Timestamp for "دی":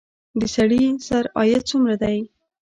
2.03-2.17